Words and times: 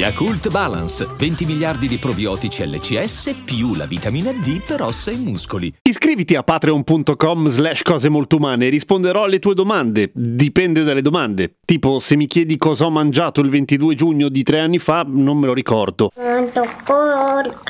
Yakult 0.00 0.48
Balance, 0.48 1.06
20 1.14 1.44
miliardi 1.44 1.86
di 1.86 1.98
probiotici 1.98 2.66
LCS 2.66 3.42
più 3.44 3.74
la 3.74 3.84
vitamina 3.84 4.32
D 4.32 4.62
per 4.66 4.80
ossa 4.80 5.10
e 5.10 5.16
muscoli. 5.16 5.70
Iscriviti 5.82 6.36
a 6.36 6.42
patreon.com 6.42 7.48
slash 7.48 7.82
cose 7.82 8.08
molto 8.08 8.36
umane 8.36 8.64
e 8.64 8.70
risponderò 8.70 9.24
alle 9.24 9.38
tue 9.38 9.52
domande. 9.52 10.10
Dipende 10.14 10.84
dalle 10.84 11.02
domande. 11.02 11.56
Tipo, 11.66 11.98
se 11.98 12.16
mi 12.16 12.26
chiedi 12.26 12.56
cosa 12.56 12.86
ho 12.86 12.90
mangiato 12.90 13.42
il 13.42 13.50
22 13.50 13.94
giugno 13.94 14.30
di 14.30 14.42
tre 14.42 14.60
anni 14.60 14.78
fa, 14.78 15.04
non 15.06 15.36
me 15.36 15.44
lo 15.44 15.52
ricordo. 15.52 16.10
Molto 16.16 16.66
corto, 16.82 17.60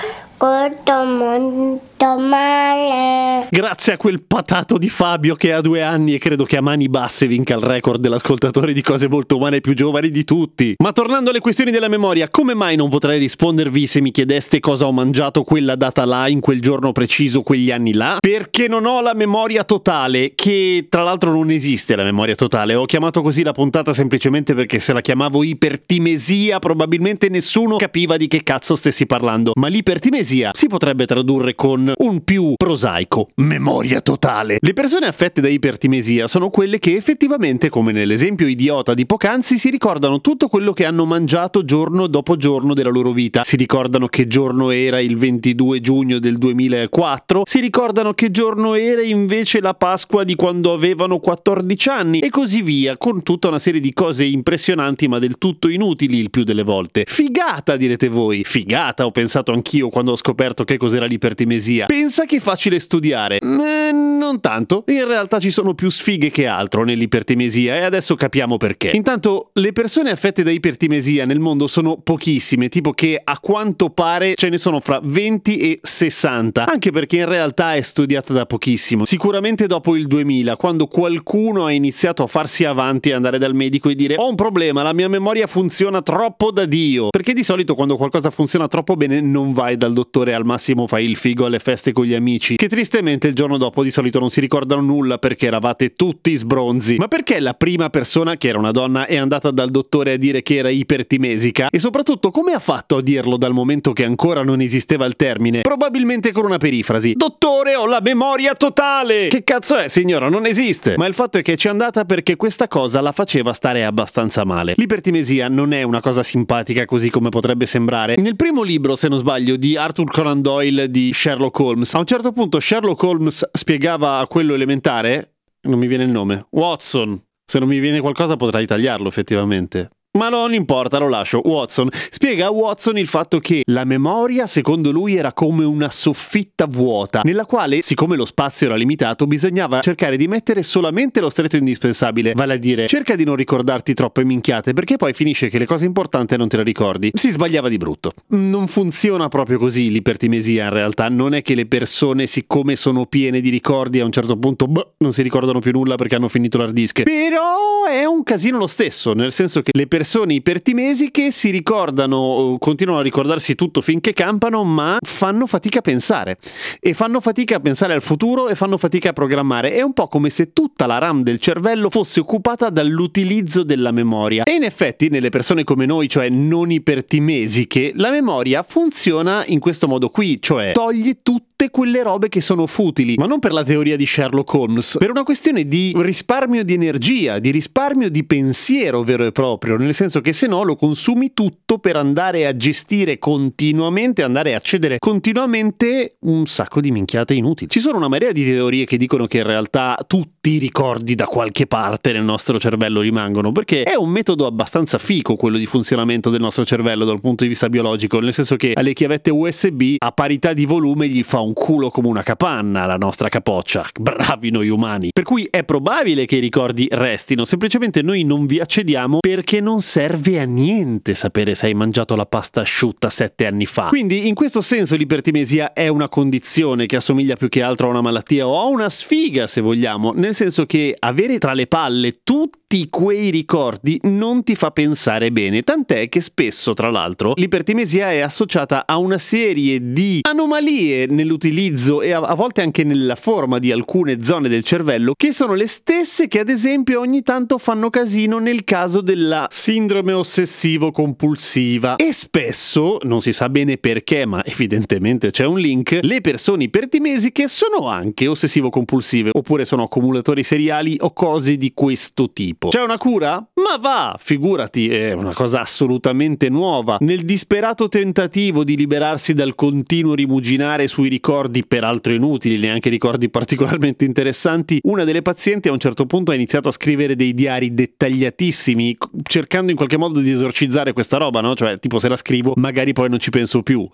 molto 2.01 2.19
male. 2.19 3.47
Grazie 3.51 3.95
a 3.95 3.97
quel 3.97 4.23
patato 4.23 4.79
di 4.79 4.89
Fabio 4.89 5.35
che 5.35 5.53
ha 5.53 5.61
due 5.61 5.83
anni 5.83 6.15
e 6.15 6.19
credo 6.19 6.45
che 6.45 6.57
a 6.57 6.63
mani 6.63 6.89
basse 6.89 7.27
vinca 7.27 7.55
il 7.55 7.63
record 7.63 8.01
dell'ascoltatore 8.01 8.73
di 8.73 8.81
cose 8.81 9.09
molto 9.09 9.37
umane 9.37 9.61
più 9.61 9.75
giovani 9.75 10.09
di 10.09 10.25
tutti. 10.25 10.75
Ma 10.79 10.93
tornando 10.93 11.31
alle 11.31 11.41
questioni 11.41 11.71
della 11.71 11.89
memoria, 11.89 12.29
come 12.29 12.55
mai 12.55 12.77
non 12.77 12.89
potrei 12.89 13.19
rispondervi 13.19 13.87
se 13.87 14.01
mi 14.01 14.11
chiedeste 14.11 14.61
cosa 14.61 14.87
ho 14.87 14.93
mangiato 14.93 15.43
quella 15.43 15.77
data 15.77 16.05
là, 16.05 16.29
in 16.29 16.41
quel 16.41 16.61
giorno 16.61 16.93
preciso, 16.93 17.43
quegli 17.43 17.71
anni 17.71 17.93
là? 17.93 18.17
Perché 18.21 18.69
non 18.69 18.87
ho 18.87 19.03
la 19.03 19.15
memoria 19.15 19.65
totale, 19.65 20.33
che 20.35 20.87
tra 20.89 21.03
l'altro 21.03 21.33
non 21.33 21.51
esiste 21.51 21.97
la 21.97 22.05
memoria 22.05 22.35
totale. 22.35 22.75
Ho 22.75 22.85
chiamato 22.85 23.21
così 23.21 23.43
la 23.43 23.53
puntata 23.53 23.93
semplicemente 23.93 24.55
perché 24.55 24.79
se 24.79 24.93
la 24.93 25.01
chiamavo 25.01 25.43
ipertimesia 25.43 26.59
probabilmente 26.59 27.29
nessuno 27.29 27.77
capiva 27.77 28.17
di 28.17 28.29
che 28.29 28.43
cazzo 28.43 28.75
stessi 28.75 29.07
parlando. 29.07 29.53
Ma 29.59 29.69
l'ipertimesia 29.69 30.51
si 30.55 30.67
potrebbe 30.67 31.07
tradurre 31.07 31.55
con 31.55 31.90
un 31.97 32.23
più 32.25 32.55
prosaico, 32.57 33.29
memoria 33.37 34.01
totale. 34.01 34.59
Le 34.61 34.73
persone 34.73 35.07
affette 35.07 35.41
da 35.41 35.49
ipertimesia 35.49 36.27
sono 36.27 36.51
quelle 36.51 36.79
che 36.79 36.95
effettivamente, 36.97 37.69
come 37.69 37.93
nell'esempio 37.93 38.47
idiota 38.47 38.95
di 38.95 39.07
poc'anzi, 39.07 39.59
si 39.59 39.71
ricordano 39.71 40.21
tutto 40.21 40.49
quello 40.49 40.73
che 40.73 40.85
hanno 40.85 41.05
mangiato 41.05 41.65
giorno 41.65 42.07
dopo 42.07 42.37
giorno 42.37 42.75
della 42.75 42.91
loro 42.91 43.13
vita. 43.13 43.45
Si 43.45 43.57
ricordano 43.57 44.07
che 44.07 44.27
giorno 44.27 44.71
era 44.71 45.01
il 45.01 45.17
22 45.17 45.81
giugno 45.81 46.19
del 46.19 46.39
2004, 46.39 47.43
si 47.45 47.61
ricordano 47.61 48.13
che 48.13 48.31
giorno 48.31 48.75
era 48.75 49.03
invece 49.03 49.61
la 49.61 49.75
Pasqua 49.75 50.25
di 50.25 50.35
quando 50.35 50.73
avevano 50.73 51.19
14 51.19 51.89
anni 51.89 52.19
e 52.21 52.29
così 52.29 52.63
via, 52.63 52.97
con 52.97 53.23
tutta 53.23 53.49
una 53.49 53.59
serie 53.59 53.81
di 53.81 53.93
cose 53.93 54.25
impressionanti 54.25 55.09
ma 55.09 55.19
del 55.19 55.39
tutto 55.39 55.69
inutili 55.69 56.19
il 56.19 56.31
più 56.31 56.45
delle 56.45 56.63
volte. 56.63 57.05
Figata 57.07 57.77
direte 57.77 58.09
voi, 58.09 58.45
figata 58.45 59.07
ho 59.07 59.11
pensato 59.11 59.53
anch'io 59.53 59.89
quando 59.89 60.13
ho 60.13 60.17
scoperto 60.17 60.65
che 60.65 60.77
cos'era 60.77 61.07
l'ipertimesia. 61.07 61.80
Pensa 61.87 62.25
che 62.25 62.37
è 62.37 62.41
facile 62.41 62.79
studiare. 62.79 63.39
Eh, 63.39 63.93
non 63.93 64.41
tanto. 64.41 64.85
In 64.89 65.07
realtà 65.07 65.39
ci 65.39 65.51
sono 65.51 65.75
più 65.75 65.89
sfighe 65.89 66.31
che 66.31 66.47
altro 66.47 66.85
nell'ipertimesia 66.85 67.77
e 67.77 67.83
adesso 67.83 68.15
capiamo 68.15 68.57
perché. 68.57 68.91
Intanto, 68.95 69.51
le 69.55 69.73
persone 69.73 70.11
affette 70.11 70.43
da 70.43 70.51
ipertimesia 70.51 71.25
nel 71.25 71.41
mondo 71.41 71.67
sono 71.67 71.99
pochissime, 71.99 72.69
tipo 72.69 72.93
che 72.93 73.21
a 73.23 73.39
quanto 73.39 73.91
pare 73.91 74.35
ce 74.35 74.49
ne 74.49 74.59
sono 74.59 74.81
fra 74.81 75.01
20 75.03 75.59
e 75.59 75.79
60, 75.83 76.67
anche 76.67 76.91
perché 76.91 77.17
in 77.17 77.27
realtà 77.27 77.75
è 77.75 77.81
studiata 77.81 78.33
da 78.33 78.47
pochissimo. 78.47 79.05
Sicuramente 79.05 79.67
dopo 79.67 79.97
il 79.97 80.07
2000, 80.07 80.57
quando 80.57 80.87
qualcuno 80.87 81.67
ha 81.67 81.73
iniziato 81.73 82.23
a 82.23 82.27
farsi 82.27 82.65
avanti 82.65 83.11
e 83.11 83.13
andare 83.13 83.39
dal 83.39 83.55
medico 83.55 83.89
e 83.89 83.95
dire 83.95 84.17
ho 84.17 84.29
un 84.29 84.35
problema, 84.35 84.83
la 84.83 84.93
mia 84.93 85.09
memoria 85.09 85.47
funziona 85.47 86.03
troppo 86.03 86.51
da 86.51 86.67
Dio. 86.67 87.09
Perché 87.11 87.33
di 87.33 87.43
solito 87.43 87.75
quando 87.75 87.97
qualcosa 87.97 88.31
funziona 88.31 88.69
troppo 88.69 88.97
bene 88.97 89.21
non 89.21 89.53
vai 89.53 89.77
dal 89.77 89.93
dottore 89.93 90.35
al 90.35 90.45
massimo 90.45 90.87
fai 90.87 91.05
il 91.05 91.17
figo 91.17 91.47
alle 91.47 91.59
feste 91.71 91.93
con 91.93 92.05
gli 92.05 92.15
amici, 92.15 92.57
che 92.57 92.69
tristemente 92.69 93.29
il 93.29 93.35
giorno 93.35 93.57
dopo 93.57 93.85
di 93.85 93.93
solito 93.93 94.19
non 94.19 94.29
si 94.29 94.41
ricordano 94.41 94.81
nulla 94.81 95.19
perché 95.19 95.47
eravate 95.47 95.95
tutti 95.95 96.35
sbronzi. 96.35 96.97
Ma 96.97 97.07
perché 97.07 97.39
la 97.39 97.55
prima 97.55 97.91
persona, 97.91 98.37
che 98.37 98.49
era 98.49 98.59
una 98.59 98.73
donna, 98.73 99.07
è 99.07 99.17
andata 99.17 99.53
dal 99.53 99.71
dottore 99.71 100.15
a 100.15 100.17
dire 100.17 100.43
che 100.43 100.57
era 100.57 100.69
ipertimesica? 100.69 101.69
E 101.71 101.79
soprattutto 101.79 102.33
come 102.33 102.55
ha 102.55 102.59
fatto 102.59 102.97
a 102.97 103.03
dirlo 103.03 103.37
dal 103.37 103.53
momento 103.53 103.93
che 103.93 104.05
ancora 104.05 104.43
non 104.43 104.61
esisteva 104.61 105.07
il 105.07 105.15
termine? 105.15 105.61
Probabilmente 105.61 106.33
con 106.33 106.45
una 106.45 106.59
perifrasi. 106.59 107.13
Dottore, 107.15 107.77
ho 107.77 107.87
la 107.87 108.01
memoria 108.03 108.53
totale! 108.55 109.29
Che 109.29 109.45
cazzo 109.45 109.77
è, 109.77 109.87
signora? 109.87 110.29
Non 110.29 110.47
esiste! 110.47 110.97
Ma 110.97 111.07
il 111.07 111.15
fatto 111.15 111.39
è 111.39 111.43
che 111.43 111.57
ci 111.57 111.69
è 111.69 111.71
andata 111.71 112.05
perché 112.05 112.35
questa 112.35 112.67
cosa 112.67 113.01
la 113.01 113.13
faceva 113.13 113.53
stare 113.53 113.85
abbastanza 113.85 114.45
male. 114.45 114.75
L'ipertimesia 114.77 115.47
non 115.47 115.73
è 115.73 115.85
una 115.85 116.01
cosa 116.01 116.25
simpatica 116.25 116.85
così 116.85 117.11
come 117.11 117.29
potrebbe 117.29 117.65
sembrare. 117.65 118.17
Nel 118.17 118.35
primo 118.35 118.63
libro, 118.63 118.97
se 118.97 119.07
non 119.07 119.19
sbaglio, 119.19 119.55
di 119.55 119.77
Arthur 119.77 120.11
Conan 120.11 120.43
Doyle 120.43 120.91
di 120.91 121.13
Sherlock 121.13 121.59
Holmes. 121.61 121.95
A 121.95 121.99
un 121.99 122.07
certo 122.07 122.33
punto 122.33 122.59
Sherlock 122.59 123.03
Holmes 123.03 123.49
spiegava 123.53 124.19
a 124.19 124.27
quello 124.27 124.55
elementare, 124.55 125.37
non 125.63 125.79
mi 125.79 125.87
viene 125.87 126.05
il 126.05 126.11
nome, 126.11 126.47
Watson. 126.51 127.23
Se 127.45 127.59
non 127.59 127.69
mi 127.69 127.79
viene 127.79 128.01
qualcosa 128.01 128.37
potrai 128.37 128.67
tagliarlo 128.67 129.09
effettivamente. 129.09 129.91
Ma 130.19 130.29
non 130.29 130.53
importa, 130.53 130.99
lo 130.99 131.09
lascio. 131.09 131.41
Watson 131.45 131.89
spiega 131.93 132.47
a 132.47 132.51
Watson 132.51 132.99
il 132.99 133.07
fatto 133.07 133.39
che 133.39 133.63
la 133.67 133.85
memoria, 133.85 134.49
secondo 134.49 134.91
lui, 134.91 135.15
era 135.15 135.33
come 135.33 135.65
una 135.65 135.89
soffitta 135.89 136.67
vuota, 136.67 137.21
nella 137.23 137.47
quale, 137.47 137.81
siccome 137.83 138.17
lo 138.17 138.25
spazio 138.25 138.67
era 138.67 138.75
limitato, 138.75 139.29
bisognava 139.29 139.79
cercare 139.79 140.17
di 140.17 140.27
mettere 140.27 140.65
solamente 140.65 141.21
lo 141.21 141.31
stretto 141.31 141.57
indispensabile, 141.57 142.33
vale 142.35 142.55
a 142.55 142.57
dire, 142.57 142.89
cerca 142.89 143.15
di 143.15 143.23
non 143.23 143.37
ricordarti 143.37 143.95
troppe 143.95 144.25
minchiate, 144.25 144.73
perché 144.73 144.97
poi 144.97 145.13
finisce 145.13 145.49
che 145.49 145.59
le 145.59 145.67
cose 145.67 145.85
importanti 145.85 146.37
non 146.37 146.49
te 146.49 146.57
le 146.57 146.65
ricordi. 146.65 147.13
Si 147.15 147.31
sbagliava 147.31 147.69
di 147.69 147.77
brutto. 147.77 148.13
Non 148.31 148.67
funziona 148.67 149.29
proprio 149.29 149.59
così 149.59 149.93
l'ipertimesia, 149.93 150.65
in 150.65 150.73
realtà. 150.73 151.09
Non 151.09 151.35
è 151.35 151.43
che 151.43 151.55
le 151.55 151.67
persone, 151.67 152.27
siccome 152.27 152.75
sono 152.75 153.07
piene 153.07 153.41
di 153.41 153.49
ricordi, 153.49 154.01
a 154.01 154.05
un 154.05 154.11
certo 154.11 154.37
punto, 154.37 154.67
boh, 154.67 154.95
non 154.99 155.13
si 155.13 155.23
ricordano 155.23 155.61
più 155.61 155.71
nulla 155.71 155.95
perché 155.95 156.17
hanno 156.17 156.27
finito 156.27 156.59
l'hard 156.59 156.73
disk. 156.73 157.05
Però 157.05 157.85
è 157.89 158.05
un 158.05 158.25
casino 158.25 158.59
lo 158.59 158.67
stesso, 158.67 159.13
nel 159.13 159.31
senso 159.31 159.63
che 159.63 159.71
le 159.73 159.87
persone 159.87 159.99
persone 160.01 160.33
ipertimesi 160.33 161.11
che 161.11 161.31
si 161.31 161.51
ricordano, 161.51 162.57
continuano 162.59 163.01
a 163.01 163.03
ricordarsi 163.03 163.55
tutto 163.55 163.83
finché 163.83 164.15
campano, 164.15 164.65
ma 164.65 164.97
fanno 164.99 165.47
fatica 165.47 165.81
a 165.81 165.83
pensare. 165.83 166.39
E 166.81 166.95
fanno 166.95 167.21
fatica 167.21 167.57
a 167.57 167.61
pensare 167.61 167.93
al 167.93 168.01
futuro 168.01 168.49
e 168.49 168.55
fanno 168.55 168.79
fatica 168.79 169.11
a 169.11 169.13
programmare. 169.13 169.75
È 169.75 169.83
un 169.83 169.93
po' 169.93 170.09
come 170.09 170.31
se 170.31 170.55
tutta 170.55 170.87
la 170.87 170.97
RAM 170.97 171.23
del 171.23 171.39
cervello 171.39 171.91
fosse 171.91 172.21
occupata 172.21 172.71
dall'utilizzo 172.71 173.63
della 173.63 173.91
memoria. 173.91 174.45
E 174.45 174.55
in 174.55 174.63
effetti, 174.63 175.11
nelle 175.11 175.29
persone 175.29 175.65
come 175.65 175.85
noi, 175.85 176.09
cioè 176.09 176.31
non 176.31 176.71
ipertimesiche, 176.71 177.93
la 177.97 178.11
memoria 178.11 178.63
funziona 178.63 179.45
in 179.45 179.59
questo 179.59 179.87
modo 179.87 180.09
qui, 180.09 180.41
cioè 180.41 180.73
toglie 180.73 181.19
tutto 181.21 181.50
tutte 181.61 181.71
quelle 181.71 182.03
robe 182.03 182.31
che 182.31 182.41
sono 182.41 182.67
futili, 182.67 183.17
ma 183.19 183.27
non 183.27 183.39
per 183.39 183.53
la 183.53 183.63
teoria 183.63 183.95
di 183.95 184.07
Sherlock 184.07 184.55
Holmes, 184.55 184.97
per 184.99 185.11
una 185.11 185.25
questione 185.25 185.69
di 185.69 185.93
risparmio 185.95 186.65
di 186.65 186.73
energia, 186.73 187.39
di 187.39 187.51
risparmio 187.51 188.09
di 188.09 188.25
pensiero 188.25 189.03
vero 189.03 189.27
e 189.27 189.33
proprio, 189.33 189.77
nel 189.77 189.93
senso 189.93 190.23
che 190.23 190.33
se 190.33 190.47
no 190.47 190.63
lo 190.63 190.75
consumi 190.75 191.35
tutto 191.35 191.77
per 191.79 191.97
andare 191.97 192.47
a 192.47 192.57
gestire 192.57 193.19
continuamente, 193.19 194.23
andare 194.23 194.55
a 194.55 194.57
accedere 194.57 194.97
continuamente 194.99 196.17
un 196.21 196.47
sacco 196.47 196.81
di 196.81 196.91
minchiate 196.91 197.35
inutili. 197.35 197.69
Ci 197.69 197.81
sono 197.81 197.99
una 197.99 198.09
marea 198.09 198.33
di 198.33 198.43
teorie 198.43 198.87
che 198.87 198.97
dicono 198.97 199.27
che 199.27 199.39
in 199.39 199.45
realtà 199.45 199.99
tutti 200.07 200.53
i 200.53 200.59
ricordi 200.59 201.15
da 201.15 201.27
qualche 201.27 201.67
parte 201.67 202.13
nel 202.13 202.25
nostro 202.25 202.59
cervello 202.59 203.03
rimangono, 203.03 203.53
perché 203.53 203.83
è 203.83 203.97
un 203.97 204.09
metodo 204.09 204.47
abbastanza 204.47 204.97
fico 204.97 205.37
quello 205.37 205.59
di 205.59 205.67
funzionamento 205.67 206.31
del 206.31 206.41
nostro 206.41 206.65
cervello 206.65 207.05
dal 207.05 207.21
punto 207.21 207.43
di 207.43 207.51
vista 207.51 207.69
biologico, 207.69 208.19
nel 208.19 208.33
senso 208.33 208.57
che 208.57 208.73
alle 208.75 208.95
chiavette 208.95 209.29
USB 209.29 209.97
a 209.99 210.13
parità 210.13 210.55
di 210.55 210.65
volume 210.65 211.07
gli 211.07 211.23
fa 211.23 211.41
un 211.41 211.49
un 211.51 211.53
culo 211.53 211.91
come 211.91 212.07
una 212.07 212.23
capanna 212.23 212.87
la 212.87 212.97
nostra 212.97 213.29
capoccia. 213.29 213.85
Bravi 214.01 214.51
noi 214.51 214.69
umani. 214.69 215.09
Per 215.13 215.25
cui 215.25 215.49
è 215.51 215.65
probabile 215.65 216.25
che 216.25 216.37
i 216.37 216.41
ricordi 216.41 216.87
restino, 216.91 217.45
semplicemente 217.45 218.03
noi 218.03 218.23
non 218.23 218.47
vi 218.47 218.61
accediamo 218.61 219.19
perché 219.19 219.61
non 219.61 219.81
serve 219.81 220.39
a 220.39 220.45
niente 220.45 221.13
sapere 221.15 221.55
se 221.55 221.67
hai 221.67 221.75
mangiato 221.75 222.15
la 222.15 222.27
pasta 222.27 222.61
asciutta 222.61 223.11
sette 223.11 223.47
anni 223.47 223.67
fa. 223.67 223.89
Quindi 223.89 224.29
in 224.29 224.35
questo 224.35 224.61
senso 224.61 224.95
l'ipertimesia 224.95 225.73
è 225.73 225.89
una 225.89 226.09
condizione 226.09 226.87
che 226.87 226.97
assomiglia 226.97 227.35
più 227.35 227.49
che 227.49 227.63
altro 227.63 227.89
a 227.89 227.91
una 227.91 228.01
malattia 228.01 228.47
o 228.47 228.61
a 228.61 228.67
una 228.67 228.89
sfiga 228.89 229.49
se 229.49 229.61
vogliamo, 229.61 230.13
nel 230.13 230.35
senso 230.35 230.67
che 230.67 230.95
avere 230.97 231.39
tra 231.39 231.53
le 231.53 231.67
palle 231.67 232.21
tutti 232.23 232.89
quei 232.89 233.31
ricordi 233.31 233.99
non 234.05 234.45
ti 234.45 234.55
fa 234.55 234.71
pensare 234.71 235.33
bene, 235.33 235.63
tant'è 235.63 236.09
che 236.09 236.21
spesso 236.21 236.75
tra 236.75 236.91
l'altro 236.91 237.33
l'ipertimesia 237.35 238.13
è 238.13 238.21
associata 238.21 238.87
a 238.87 238.97
una 238.99 239.19
serie 239.19 239.93
di 239.93 240.21
anomalie 240.23 241.07
nell'utilizzo 241.07 241.39
nell'utilizzo 241.41 242.03
e 242.03 242.13
a, 242.13 242.35
volte 242.35 242.61
anche 242.61 242.85
nella 242.85 243.15
forma 243.15 243.59
di 243.59 243.73
alcune 243.73 244.23
zone 244.23 244.49
del 244.49 244.63
cervello 244.63 245.15
che 245.17 245.33
sono 245.33 245.55
le 245.55 245.67
stesse 245.67 246.29
che 246.29 246.41
ad 246.41 246.51
esempio 246.51 247.01
ogni 247.01 247.23
tanto 247.23 247.57
fanno 247.57 247.89
casino 247.89 248.39
nel 248.39 248.65
caso 248.65 249.01
della 249.01 249.47
sindrome 249.49 250.13
ossessivo-compulsiva 250.13 251.97
e 251.97 252.13
spesso, 252.13 252.99
non 253.03 253.21
si 253.21 253.33
sa 253.33 253.49
bene 253.49 253.79
perché 253.79 254.27
ma 254.27 254.45
evidentemente 254.45 255.31
c'è 255.31 255.47
un 255.47 255.59
link, 255.59 255.99
le 256.03 256.21
persone 256.21 256.65
ipertimesiche 256.65 257.49
sono 257.49 257.89
anche 257.89 258.27
ossessivo-compulsive 258.27 259.31
oppure 259.33 259.65
sono 259.65 259.85
accumulatori 259.85 260.43
seriali 260.43 260.97
o 261.01 261.13
cose 261.13 261.57
di 261.57 261.73
questo 261.73 262.31
tipo. 262.31 262.69
C'è 262.69 262.83
una 262.83 262.99
cura? 262.99 263.35
Ma 263.55 263.77
va, 263.79 264.17
figurati, 264.19 264.89
è 264.89 265.13
una 265.13 265.33
cosa 265.33 265.61
assolutamente 265.61 266.49
nuova. 266.49 266.99
Nel 267.01 267.23
disperato 267.23 267.89
tentativo 267.89 268.65
di 268.65 268.77
liberarsi 268.77 269.33
dal 269.33 269.55
continuo 269.55 270.15
rimuginare 270.15 270.87
sui 270.87 271.09
ricordi, 271.09 271.29
peraltro 271.67 272.13
inutili, 272.13 272.59
neanche 272.59 272.91
ricordi 272.91 273.29
particolarmente 273.31 274.05
interessanti, 274.05 274.81
una 274.85 275.05
delle 275.05 275.23
pazienti 275.23 275.69
a 275.69 275.73
un 275.73 275.79
certo 275.79 276.07
punto 276.07 276.33
ha 276.33 276.35
iniziato 276.35 276.69
a 276.69 276.73
scrivere 276.73 277.15
dei 277.15 277.35
diari 277.35 277.73
dettagliatissimi, 277.73 278.97
cercando 279.23 279.71
in 279.71 279.77
qualche 279.77 279.97
modo 279.97 280.21
di 280.21 280.31
esorcizzare 280.31 280.93
questa 280.93 281.19
roba, 281.19 281.41
no? 281.41 281.55
Cioè, 281.55 281.79
tipo 281.79 281.99
se 281.99 282.09
la 282.09 282.17
scrivo, 282.17 282.55
magari 282.57 282.93
poi 282.93 283.09
non 283.09 283.19
ci 283.19 283.31
penso 283.31 283.63
più 283.63 283.89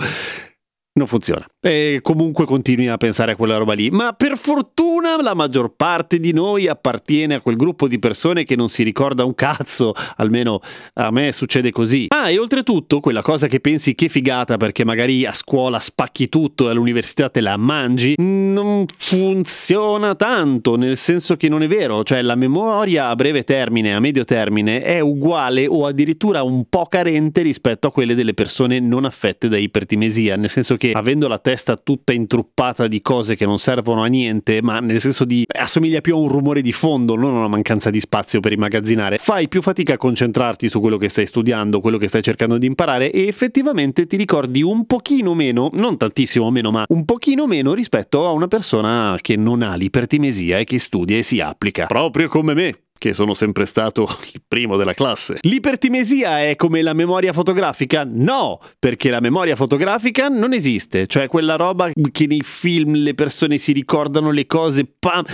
non 0.96 1.06
funziona. 1.06 1.46
E 1.60 2.00
comunque 2.02 2.44
continui 2.44 2.88
a 2.88 2.96
pensare 2.96 3.32
a 3.32 3.36
quella 3.36 3.56
roba 3.56 3.74
lì. 3.74 3.90
Ma 3.90 4.12
per 4.12 4.36
fortuna 4.36 5.20
la 5.20 5.34
maggior 5.34 5.74
parte 5.76 6.18
di 6.18 6.32
noi 6.32 6.68
appartiene 6.68 7.34
a 7.34 7.40
quel 7.40 7.56
gruppo 7.56 7.86
di 7.86 7.98
persone 7.98 8.44
che 8.44 8.56
non 8.56 8.68
si 8.68 8.82
ricorda 8.82 9.24
un 9.24 9.34
cazzo. 9.34 9.92
Almeno 10.16 10.60
a 10.94 11.10
me 11.10 11.32
succede 11.32 11.70
così. 11.70 12.06
Ah, 12.08 12.30
e 12.30 12.38
oltretutto, 12.38 13.00
quella 13.00 13.22
cosa 13.22 13.46
che 13.46 13.60
pensi 13.60 13.94
che 13.94 14.08
figata 14.08 14.56
perché 14.56 14.84
magari 14.84 15.26
a 15.26 15.32
scuola 15.32 15.78
spacchi 15.78 16.28
tutto 16.28 16.66
e 16.66 16.70
all'università 16.70 17.28
te 17.28 17.40
la 17.40 17.56
mangi, 17.56 18.14
non 18.16 18.86
funziona 18.96 20.14
tanto. 20.14 20.76
Nel 20.76 20.96
senso 20.96 21.36
che 21.36 21.48
non 21.48 21.62
è 21.62 21.68
vero. 21.68 22.04
Cioè, 22.04 22.22
la 22.22 22.36
memoria 22.36 23.08
a 23.08 23.16
breve 23.16 23.44
termine, 23.44 23.94
a 23.94 24.00
medio 24.00 24.24
termine, 24.24 24.82
è 24.82 25.00
uguale 25.00 25.66
o 25.66 25.86
addirittura 25.86 26.42
un 26.42 26.64
po' 26.70 26.86
carente 26.86 27.42
rispetto 27.42 27.88
a 27.88 27.92
quelle 27.92 28.14
delle 28.14 28.32
persone 28.32 28.80
non 28.80 29.04
affette 29.04 29.48
da 29.48 29.58
ipertimesia. 29.58 30.36
Nel 30.36 30.48
senso 30.48 30.76
che 30.76 30.85
che 30.86 30.92
avendo 30.92 31.28
la 31.28 31.38
testa 31.38 31.76
tutta 31.76 32.12
intruppata 32.12 32.86
di 32.86 33.00
cose 33.00 33.36
che 33.36 33.44
non 33.44 33.58
servono 33.58 34.02
a 34.02 34.06
niente, 34.06 34.62
ma 34.62 34.80
nel 34.80 35.00
senso 35.00 35.24
di 35.24 35.44
assomiglia 35.46 36.00
più 36.00 36.14
a 36.14 36.18
un 36.18 36.28
rumore 36.28 36.60
di 36.60 36.72
fondo, 36.72 37.16
non 37.16 37.34
a 37.34 37.38
una 37.38 37.48
mancanza 37.48 37.90
di 37.90 38.00
spazio 38.00 38.40
per 38.40 38.52
immagazzinare, 38.52 39.18
fai 39.18 39.48
più 39.48 39.62
fatica 39.62 39.94
a 39.94 39.96
concentrarti 39.98 40.68
su 40.68 40.80
quello 40.80 40.96
che 40.96 41.08
stai 41.08 41.26
studiando, 41.26 41.80
quello 41.80 41.98
che 41.98 42.08
stai 42.08 42.22
cercando 42.22 42.58
di 42.58 42.66
imparare 42.66 43.10
e 43.10 43.26
effettivamente 43.26 44.06
ti 44.06 44.16
ricordi 44.16 44.62
un 44.62 44.86
pochino 44.86 45.34
meno, 45.34 45.70
non 45.74 45.96
tantissimo 45.96 46.50
meno, 46.50 46.70
ma 46.70 46.84
un 46.88 47.04
pochino 47.04 47.46
meno 47.46 47.74
rispetto 47.74 48.26
a 48.26 48.30
una 48.30 48.48
persona 48.48 49.18
che 49.20 49.36
non 49.36 49.62
ha 49.62 49.74
l'ipertimesia 49.74 50.58
e 50.58 50.64
che 50.64 50.78
studia 50.78 51.16
e 51.16 51.22
si 51.22 51.40
applica, 51.40 51.86
proprio 51.86 52.28
come 52.28 52.54
me 52.54 52.78
che 52.98 53.12
sono 53.12 53.34
sempre 53.34 53.66
stato 53.66 54.02
il 54.32 54.42
primo 54.46 54.76
della 54.76 54.94
classe. 54.94 55.38
L'ipertimesia 55.42 56.42
è 56.42 56.56
come 56.56 56.82
la 56.82 56.92
memoria 56.92 57.32
fotografica? 57.32 58.06
No, 58.08 58.60
perché 58.78 59.10
la 59.10 59.20
memoria 59.20 59.56
fotografica 59.56 60.28
non 60.28 60.52
esiste, 60.52 61.06
cioè 61.06 61.28
quella 61.28 61.56
roba 61.56 61.90
che 62.10 62.26
nei 62.26 62.42
film 62.42 62.94
le 62.94 63.14
persone 63.14 63.58
si 63.58 63.72
ricordano 63.72 64.30
le 64.30 64.46
cose, 64.46 64.84
pam, 64.86 65.24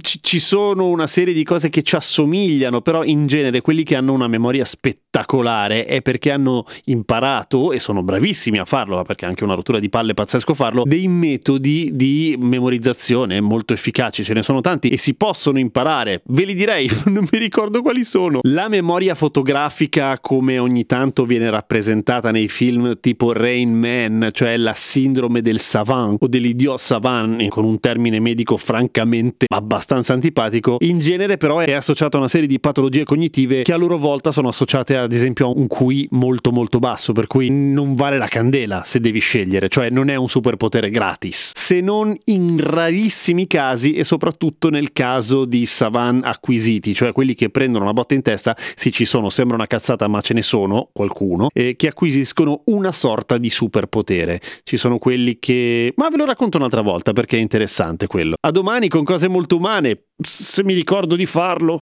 ci 0.00 0.40
sono 0.40 0.86
una 0.86 1.06
serie 1.06 1.34
di 1.34 1.44
cose 1.44 1.68
che 1.68 1.82
ci 1.82 1.96
assomigliano, 1.96 2.80
però 2.80 3.04
in 3.04 3.26
genere 3.26 3.60
quelli 3.60 3.82
che 3.82 3.96
hanno 3.96 4.12
una 4.12 4.28
memoria 4.28 4.64
spettacolare 4.64 5.02
è 5.22 6.02
perché 6.02 6.30
hanno 6.30 6.64
imparato, 6.86 7.72
e 7.72 7.78
sono 7.78 8.02
bravissimi 8.02 8.58
a 8.58 8.64
farlo, 8.64 9.02
perché 9.02 9.24
è 9.24 9.28
anche 9.28 9.44
una 9.44 9.54
rottura 9.54 9.78
di 9.78 9.88
palle 9.88 10.14
pazzesco 10.14 10.54
farlo, 10.54 10.82
dei 10.84 11.08
metodi 11.08 11.90
di 11.92 12.36
memorizzazione 12.38 13.40
molto 13.40 13.72
efficaci, 13.72 14.24
ce 14.24 14.34
ne 14.34 14.42
sono 14.42 14.60
tanti 14.60 14.88
e 14.88 14.96
si 14.96 15.14
possono 15.14 15.58
imparare, 15.58 16.22
ve 16.26 16.44
li 16.44 16.54
direi 16.54 16.88
non 17.06 17.26
mi 17.30 17.38
ricordo 17.38 17.82
quali 17.82 18.04
sono. 18.04 18.40
La 18.42 18.68
memoria 18.68 19.14
fotografica, 19.14 20.18
come 20.20 20.58
ogni 20.58 20.86
tanto 20.86 21.24
viene 21.24 21.50
rappresentata 21.50 22.30
nei 22.30 22.48
film 22.48 22.98
tipo 23.00 23.32
Rain 23.32 23.72
Man, 23.72 24.30
cioè 24.32 24.56
la 24.56 24.74
sindrome 24.74 25.42
del 25.42 25.58
savant 25.58 26.22
o 26.22 26.26
dell'idiot 26.26 26.78
savant, 26.78 27.48
con 27.48 27.64
un 27.64 27.78
termine 27.80 28.20
medico 28.20 28.56
francamente 28.56 29.46
abbastanza 29.48 30.12
antipatico, 30.12 30.76
in 30.80 30.98
genere 30.98 31.36
però 31.36 31.60
è 31.60 31.72
associata 31.72 32.16
a 32.16 32.20
una 32.20 32.28
serie 32.28 32.46
di 32.46 32.58
patologie 32.58 33.04
cognitive 33.04 33.62
che 33.62 33.72
a 33.72 33.76
loro 33.76 33.98
volta 33.98 34.32
sono 34.32 34.48
associate 34.48 34.96
ad 35.04 35.12
esempio 35.12 35.46
a 35.46 35.52
un 35.54 35.66
QI 35.66 36.08
molto 36.10 36.50
molto 36.50 36.78
basso, 36.78 37.12
per 37.12 37.26
cui 37.26 37.50
non 37.50 37.94
vale 37.94 38.18
la 38.18 38.28
candela 38.28 38.82
se 38.84 39.00
devi 39.00 39.20
scegliere, 39.20 39.68
cioè 39.68 39.90
non 39.90 40.08
è 40.08 40.16
un 40.16 40.28
superpotere 40.28 40.90
gratis, 40.90 41.52
se 41.54 41.80
non 41.80 42.14
in 42.26 42.58
rarissimi 42.60 43.46
casi 43.46 43.94
e 43.94 44.04
soprattutto 44.04 44.70
nel 44.70 44.92
caso 44.92 45.44
di 45.44 45.66
savant 45.66 46.24
acquisiti 46.24 46.94
cioè 46.94 47.12
quelli 47.12 47.34
che 47.34 47.50
prendono 47.50 47.84
una 47.84 47.92
botta 47.92 48.14
in 48.14 48.22
testa, 48.22 48.56
sì 48.74 48.90
ci 48.90 49.04
sono, 49.04 49.28
sembra 49.28 49.56
una 49.56 49.66
cazzata 49.66 50.08
ma 50.08 50.20
ce 50.20 50.34
ne 50.34 50.42
sono 50.42 50.88
qualcuno, 50.92 51.48
eh, 51.52 51.76
che 51.76 51.88
acquisiscono 51.88 52.62
una 52.66 52.92
sorta 52.92 53.38
di 53.38 53.50
superpotere. 53.50 54.40
Ci 54.62 54.76
sono 54.76 54.98
quelli 54.98 55.38
che... 55.38 55.92
ma 55.96 56.08
ve 56.08 56.16
lo 56.16 56.24
racconto 56.24 56.56
un'altra 56.56 56.80
volta 56.80 57.12
perché 57.12 57.36
è 57.36 57.40
interessante 57.40 58.06
quello. 58.06 58.34
A 58.40 58.50
domani 58.50 58.88
con 58.88 59.04
cose 59.04 59.28
molto 59.28 59.56
umane, 59.56 60.06
se 60.20 60.64
mi 60.64 60.74
ricordo 60.74 61.16
di 61.16 61.26
farlo. 61.26 61.78